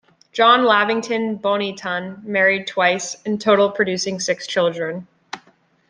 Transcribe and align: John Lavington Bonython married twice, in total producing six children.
John 0.31 0.65
Lavington 0.65 1.37
Bonython 1.37 2.23
married 2.23 2.65
twice, 2.65 3.21
in 3.21 3.37
total 3.37 3.69
producing 3.69 4.19
six 4.19 4.47
children. 4.47 5.07